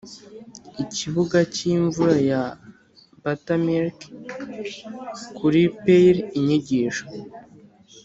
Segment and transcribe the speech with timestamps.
[0.83, 2.41] ikibuga cyimvura ya
[3.21, 3.99] buttermilk
[5.37, 6.15] kuri pail!
[6.37, 7.05] inyigisho